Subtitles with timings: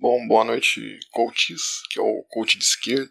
[0.00, 3.10] Bom, boa noite, coaches, que é o coach de esquerda.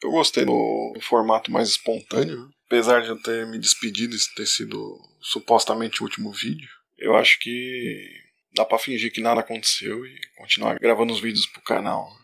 [0.00, 4.96] Eu gostei do, formato mais espontâneo, apesar de eu ter me despedido e ter sido
[5.20, 6.68] supostamente o último vídeo.
[6.96, 8.08] Eu acho que
[8.54, 12.08] dá para fingir que nada aconteceu e continuar gravando os vídeos pro canal.
[12.08, 12.20] Né?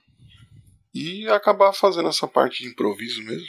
[0.94, 3.48] E acabar fazendo essa parte de improviso mesmo.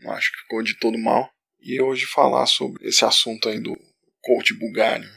[0.00, 1.30] Não acho que ficou de todo mal.
[1.60, 3.78] E hoje falar sobre esse assunto aí do
[4.20, 5.08] coach bugário.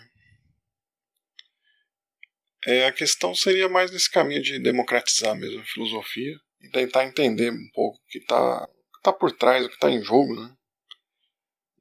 [2.65, 7.52] É, a questão seria mais nesse caminho de democratizar mesmo a filosofia e tentar entender
[7.52, 8.67] um pouco o que está
[9.03, 10.53] tá por trás, o que está em jogo, né?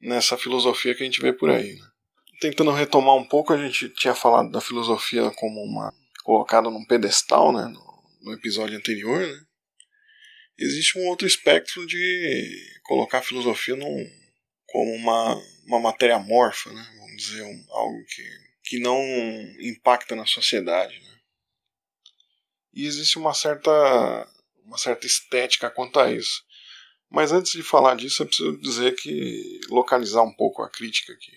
[0.01, 1.75] Nessa filosofia que a gente vê por aí.
[1.75, 1.87] Né?
[2.41, 7.53] Tentando retomar um pouco, a gente tinha falado da filosofia como uma colocada num pedestal,
[7.53, 7.65] né?
[7.65, 9.41] No, no episódio anterior, né?
[10.59, 14.11] Existe um outro espectro de colocar a filosofia num,
[14.67, 15.35] como uma,
[15.67, 16.87] uma matéria morfa, né?
[16.99, 19.01] Vamos dizer, um, algo que que não
[19.61, 21.01] impacta na sociedade.
[21.01, 21.19] Né?
[22.75, 23.71] E existe uma certa,
[24.65, 26.45] uma certa estética quanto a isso.
[27.09, 31.33] Mas antes de falar disso, eu preciso dizer que localizar um pouco a crítica que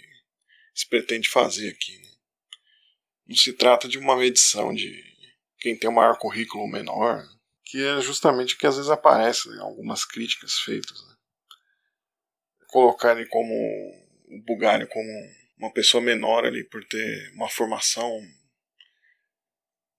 [0.74, 2.00] se pretende fazer aqui.
[2.00, 2.10] Né?
[3.28, 5.04] Não se trata de uma medição de
[5.60, 7.24] quem tem o maior currículo ou menor,
[7.64, 11.00] que é justamente o que às vezes aparece em algumas críticas feitas.
[11.08, 11.16] Né?
[12.70, 13.54] Colocar ele como
[14.30, 18.10] o Bulgário como uma pessoa menor ali por ter uma formação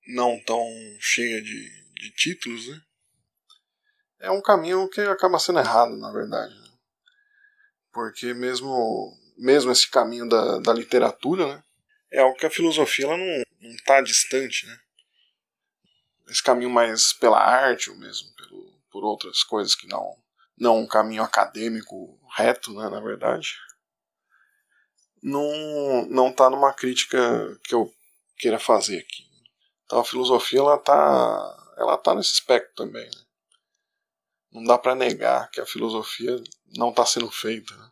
[0.08, 0.66] não tão
[0.98, 2.80] cheia de, de títulos, né?
[4.20, 6.54] É um caminho que acaba sendo errado, na verdade.
[6.54, 6.70] Né?
[7.92, 11.62] Porque mesmo, mesmo esse caminho da, da literatura, né?
[12.10, 14.78] É algo que a filosofia ela não, não tá distante, né?
[16.28, 20.16] Esse caminho mais pela arte ou mesmo pelo, por outras coisas que não,
[20.58, 23.54] não um caminho acadêmico reto, né, na verdade
[25.22, 27.92] não não tá numa crítica que eu
[28.38, 29.28] queira fazer aqui.
[29.84, 33.04] Então a filosofia ela tá ela tá nesse aspecto também.
[33.04, 33.22] Né?
[34.52, 36.42] Não dá para negar que a filosofia
[36.76, 37.90] não está sendo feita né?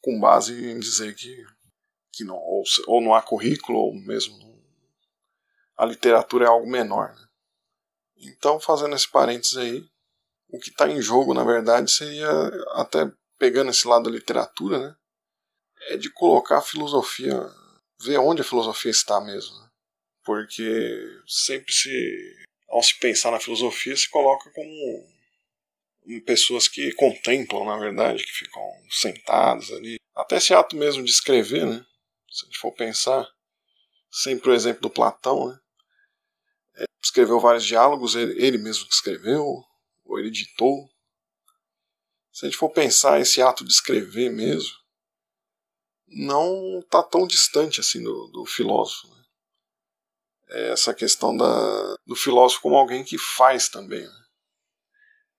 [0.00, 1.44] com base em dizer que
[2.12, 4.48] que não ou, ou não há currículo ou mesmo
[5.76, 7.14] a literatura é algo menor.
[7.14, 7.28] Né?
[8.16, 9.88] Então fazendo esse parênteses aí,
[10.48, 12.28] o que está em jogo na verdade seria
[12.72, 14.96] até pegando esse lado da literatura, né?
[15.88, 17.34] É de colocar a filosofia,
[18.00, 19.58] ver onde a filosofia está mesmo.
[19.58, 19.68] Né?
[20.24, 25.18] Porque sempre se, ao se pensar na filosofia, se coloca como
[26.24, 29.96] pessoas que contemplam, na verdade, que ficam sentados ali.
[30.14, 31.84] Até esse ato mesmo de escrever, né?
[32.30, 33.28] Se a gente for pensar,
[34.10, 35.60] sempre o exemplo do Platão, né?
[36.76, 39.64] É, escreveu vários diálogos, ele, ele mesmo que escreveu,
[40.04, 40.88] ou ele ditou.
[42.32, 44.72] Se a gente for pensar esse ato de escrever mesmo,
[46.10, 49.08] não está tão distante assim do, do filósofo.
[49.08, 49.24] Né?
[50.50, 54.02] É essa questão da, do filósofo como alguém que faz também.
[54.02, 54.24] Né?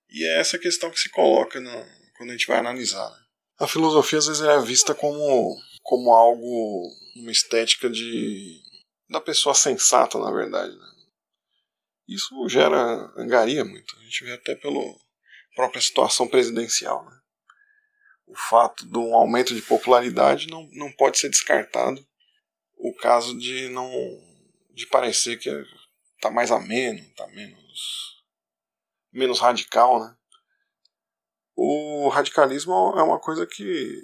[0.09, 1.85] E é essa questão que se coloca no,
[2.17, 3.09] quando a gente vai analisar.
[3.09, 3.17] Né?
[3.59, 8.61] A filosofia às vezes é vista como, como algo, uma estética de
[9.09, 10.75] da pessoa sensata, na verdade.
[10.75, 10.85] Né?
[12.07, 13.97] Isso gera angaria muito.
[13.97, 14.79] A gente vê até pela
[15.55, 17.03] própria situação presidencial.
[17.05, 17.18] Né?
[18.29, 22.05] O fato um aumento de popularidade não, não pode ser descartado
[22.77, 23.91] o caso de não
[24.71, 25.49] de parecer que
[26.15, 28.23] está mais ameno, está menos
[29.11, 30.15] menos radical, né?
[31.55, 34.01] O radicalismo é uma coisa que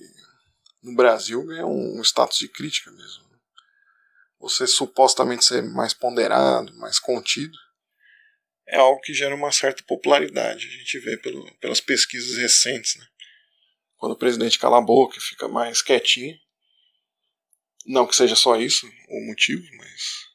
[0.82, 3.24] no Brasil ganha um status de crítica mesmo.
[4.40, 7.58] Você supostamente ser mais ponderado, mais contido,
[8.68, 10.68] é algo que gera uma certa popularidade.
[10.68, 13.06] A gente vê pelo, pelas pesquisas recentes, né?
[14.06, 16.40] Quando o presidente cala a boca, fica mais quietinho.
[17.88, 20.26] Não que seja só isso o motivo, mas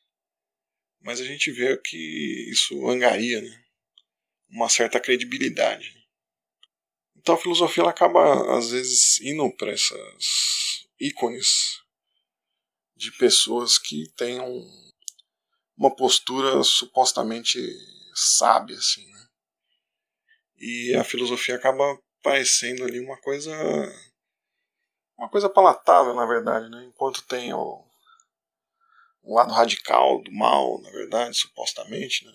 [1.01, 3.65] mas a gente vê que isso angaria né?
[4.51, 5.95] uma certa credibilidade.
[7.15, 11.81] Então a filosofia ela acaba às vezes indo para essas ícones
[12.97, 14.91] de pessoas que têm um,
[15.77, 17.57] uma postura supostamente
[18.17, 19.27] sábia assim, né?
[20.59, 21.84] E a filosofia acaba
[22.22, 23.53] parecendo ali uma coisa
[25.19, 27.84] uma coisa palatável na verdade né enquanto tem o,
[29.22, 32.33] o lado radical do mal na verdade supostamente né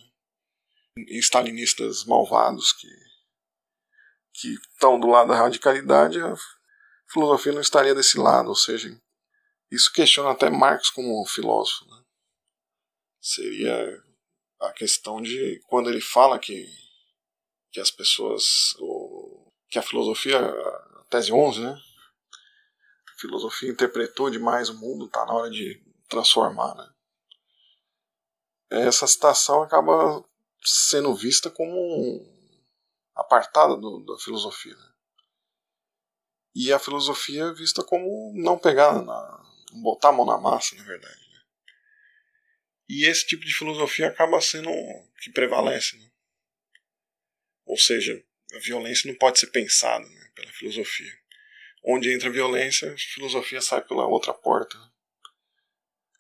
[1.20, 2.88] stalinistas malvados que
[4.34, 6.36] que estão do lado da radicalidade a
[7.12, 8.90] filosofia não estaria desse lado ou seja
[9.72, 12.04] isso questiona até Marx como filósofo né?
[13.22, 14.04] seria
[14.62, 16.66] a questão de quando ele fala que
[17.72, 18.74] que as pessoas
[19.76, 21.78] que a filosofia, a tese 11, né?
[23.14, 26.90] A filosofia interpretou demais o mundo, está na hora de transformar, né?
[28.70, 30.24] essa citação acaba
[30.64, 32.26] sendo vista como
[33.14, 34.76] apartada do, da filosofia.
[34.76, 34.92] Né?
[36.56, 39.44] E a filosofia é vista como não pegar na.
[39.74, 41.30] botar a mão na massa, na verdade.
[41.34, 41.42] Né?
[42.88, 44.72] E esse tipo de filosofia acaba sendo
[45.22, 45.98] que prevalece.
[45.98, 46.10] Né?
[47.66, 48.24] Ou seja,
[48.56, 51.12] a violência não pode ser pensada né, pela filosofia.
[51.84, 54.78] Onde entra a violência, a filosofia sai pela outra porta.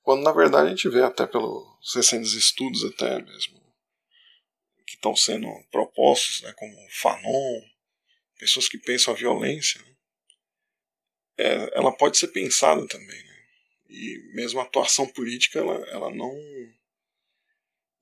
[0.02, 3.66] Quando na verdade a gente vê até pelos recentes estudos até mesmo
[4.86, 7.62] que estão sendo propostos, né, como Fanon,
[8.38, 9.96] pessoas que pensam a violência, né,
[11.38, 13.24] é, ela pode ser pensada também.
[13.24, 13.46] Né,
[13.90, 16.32] e mesmo a atuação política, ela, ela não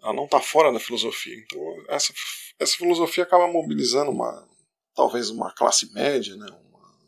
[0.04, 1.36] ela não está fora da filosofia.
[1.36, 2.14] Então essa,
[2.60, 4.48] essa filosofia acaba mobilizando uma
[4.94, 7.00] talvez uma classe média, né, uma,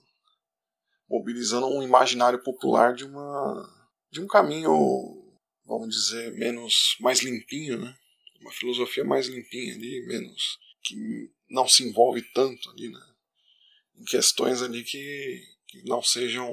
[1.08, 3.70] mobilizando um imaginário popular de uma
[4.10, 4.72] de um caminho,
[5.66, 7.98] vamos dizer, menos mais limpinho, né?
[8.40, 13.02] Uma filosofia mais limpinha ali, menos que não se envolve tanto ali, né?
[13.98, 16.50] Em questões ali que, que não sejam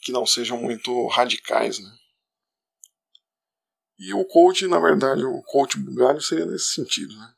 [0.00, 1.98] que não sejam muito radicais, né?
[4.04, 7.34] E o coach, na verdade, o coach bugalho seria nesse sentido, né?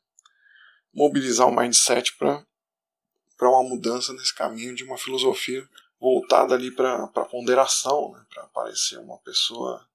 [0.94, 2.42] Mobilizar o mindset para
[3.36, 5.68] para uma mudança nesse caminho de uma filosofia
[6.00, 9.86] voltada ali para a ponderação, né, para parecer uma pessoa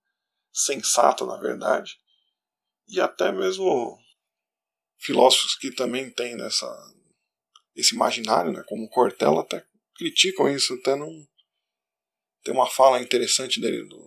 [0.53, 1.97] sensata, na verdade.
[2.87, 3.97] E até mesmo
[4.99, 6.67] filósofos que também têm nessa,
[7.75, 11.27] esse imaginário, né, como Cortella, até criticam isso, até não.
[12.43, 14.05] Tem uma fala interessante dele do,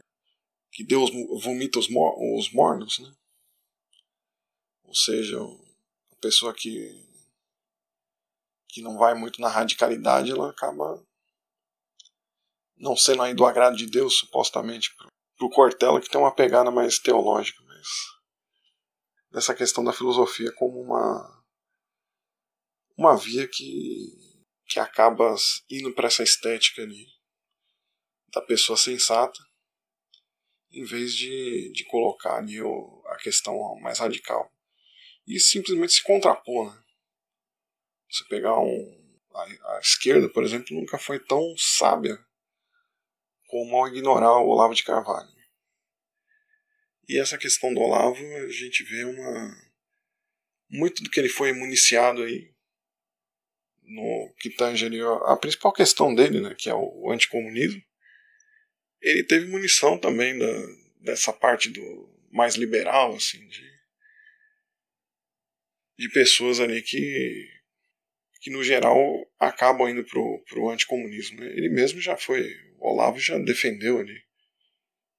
[0.72, 1.10] que Deus
[1.42, 3.14] vomita os, mor os mornos, né?
[4.84, 5.38] Ou seja,
[6.10, 7.06] a pessoa que,
[8.68, 11.04] que não vai muito na radicalidade, ela acaba
[12.76, 16.70] não sendo aí do agrado de Deus, supostamente, para o Cortella, que tem uma pegada
[16.70, 17.86] mais teológica, mas
[19.30, 21.44] dessa questão da filosofia como uma,
[22.96, 25.34] uma via que, que acaba
[25.70, 27.06] indo para essa estética ali
[28.28, 29.38] da pessoa sensata,
[30.72, 34.50] em vez de, de colocar ali o, a questão mais radical.
[35.26, 36.74] E simplesmente se contrapor.
[36.74, 36.82] Né?
[38.10, 39.02] Você pegar um.
[39.34, 42.18] A, a esquerda, por exemplo, nunca foi tão sábia
[43.46, 45.30] como ao ignorar o Olavo de Carvalho.
[47.08, 49.72] E essa questão do Olavo, a gente vê uma
[50.70, 52.50] muito do que ele foi municiado aí
[53.82, 57.82] no que tange ali a principal questão dele, né, que é o anticomunismo.
[59.02, 60.46] Ele teve munição também da,
[61.00, 63.70] dessa parte do mais liberal, assim, de,
[65.98, 67.50] de pessoas ali que
[68.40, 68.98] que no geral
[69.38, 71.44] acabam indo pro, pro anticomunismo.
[71.44, 74.20] Ele mesmo já foi o Olavo já defendeu ali.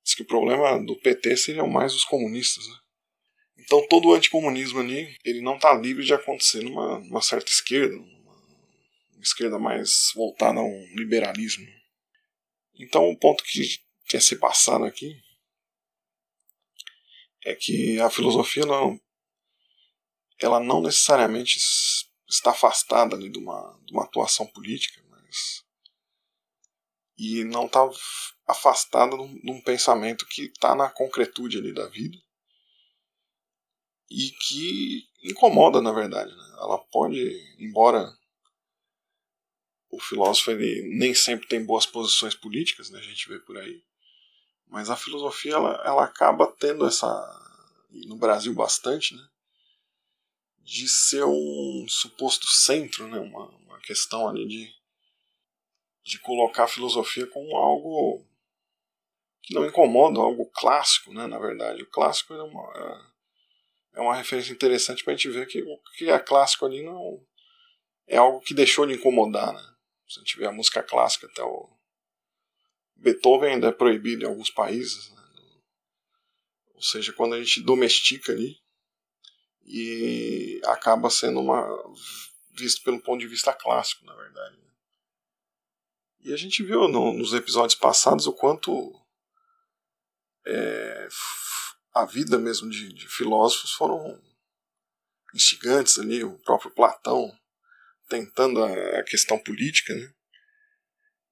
[0.03, 2.67] Diz que o problema do PT seriam mais os comunistas.
[2.67, 2.75] Né?
[3.59, 7.95] Então todo o anticomunismo ali, ele não está livre de acontecer numa, numa certa esquerda,
[7.95, 11.65] uma esquerda mais voltada a um liberalismo.
[12.75, 15.21] Então o ponto que quer ser passado aqui
[17.45, 18.99] é que a filosofia não,
[20.39, 21.59] ela não necessariamente
[22.27, 25.63] está afastada ali de uma, de uma atuação política, mas
[27.17, 27.81] e não está
[28.47, 32.17] afastada de um pensamento que está na concretude ali da vida
[34.09, 36.31] e que incomoda na verdade.
[36.35, 36.55] Né?
[36.57, 38.11] Ela pode, embora
[39.95, 42.99] o filósofo ele nem sempre tem boas posições políticas, né?
[42.99, 43.83] a gente vê por aí,
[44.67, 47.07] mas a filosofia ela, ela acaba tendo essa,
[48.07, 49.23] no Brasil bastante, né?
[50.59, 53.19] de ser um suposto centro, né?
[53.19, 54.83] uma, uma questão ali de
[56.03, 58.25] de colocar a filosofia como algo
[59.41, 61.83] que não incomoda, algo clássico, né, na verdade.
[61.83, 63.13] O clássico é uma,
[63.93, 67.25] é uma referência interessante para a gente ver que o que é clássico ali não
[68.05, 69.53] é algo que deixou de incomodar.
[69.53, 69.72] Né?
[70.13, 71.67] Se a gente vê a música clássica até o
[72.95, 75.09] Beethoven ainda é proibido em alguns países.
[75.09, 75.23] Né?
[76.75, 78.61] Ou seja, quando a gente domestica ali
[79.65, 81.67] e acaba sendo uma
[82.51, 84.61] visto pelo ponto de vista clássico, na verdade.
[86.19, 88.93] E a gente viu no, nos episódios passados o quanto
[90.45, 91.07] é,
[91.91, 94.21] a vida mesmo de, de, filósofos foram
[95.33, 97.35] instigantes ali, o próprio Platão
[98.13, 100.13] tentando a, questão política, né?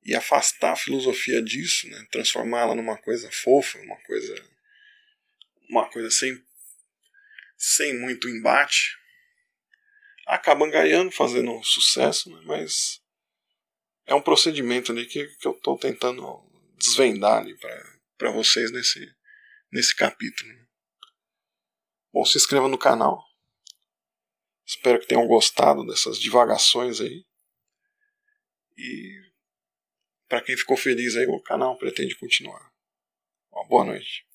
[0.03, 2.07] E afastar a filosofia disso, né?
[2.09, 4.51] Transformá-la numa coisa fofa, uma coisa
[5.69, 6.43] uma coisa sem
[7.55, 8.97] sem muito embate,
[10.25, 12.41] acabam ganhando, fazendo sucesso, né?
[12.45, 12.99] mas
[14.07, 16.43] é um procedimento ali que, que eu estou tentando
[16.79, 17.45] desvendar
[18.17, 19.07] para vocês nesse,
[19.71, 20.51] nesse capítulo.
[22.11, 23.23] Bom, se inscreva no canal.
[24.71, 27.25] Espero que tenham gostado dessas divagações aí.
[28.77, 29.21] E
[30.29, 32.71] para quem ficou feliz aí, o canal pretende continuar.
[33.51, 34.25] Uma boa noite.